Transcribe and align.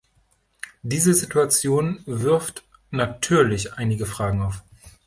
Diese 0.81 1.13
Situation 1.13 1.99
wirft 2.07 2.63
natürlich 2.89 3.73
einige 3.75 4.07
Fragen 4.07 4.41
auf. 4.41 4.63